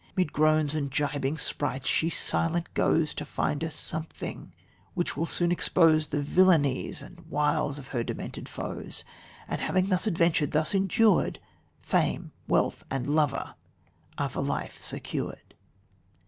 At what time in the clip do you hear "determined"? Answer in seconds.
8.03-8.49